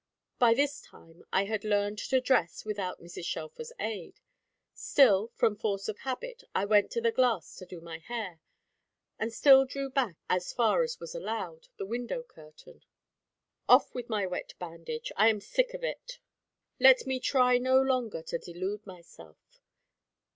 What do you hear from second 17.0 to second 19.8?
me try no longer to delude myself.